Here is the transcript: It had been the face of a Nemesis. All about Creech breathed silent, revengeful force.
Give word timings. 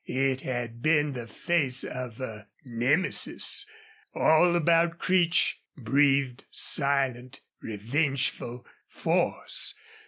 It 0.07 0.41
had 0.41 0.81
been 0.81 1.13
the 1.13 1.27
face 1.27 1.83
of 1.83 2.19
a 2.19 2.47
Nemesis. 2.65 3.67
All 4.15 4.55
about 4.55 4.97
Creech 4.97 5.61
breathed 5.77 6.43
silent, 6.49 7.41
revengeful 7.61 8.65
force. 8.89 9.75